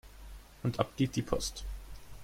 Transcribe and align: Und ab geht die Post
Und 0.63 0.79
ab 0.79 0.89
geht 0.97 1.15
die 1.15 1.21
Post 1.21 1.63